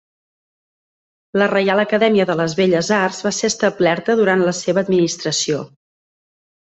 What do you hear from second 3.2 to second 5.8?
va ser establerta durant la seva administració.